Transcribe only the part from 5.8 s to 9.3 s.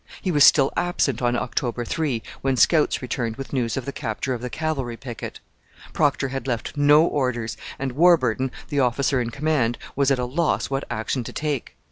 Procter had left no orders; and Warburton, the officer in